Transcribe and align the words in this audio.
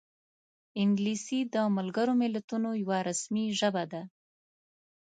انګلیسي 0.83 1.39
د 1.53 1.55
ملګرو 1.77 2.13
ملتونو 2.21 2.69
یوه 2.83 2.97
رسمي 3.07 3.45
ژبه 3.59 3.83
ده 3.91 4.01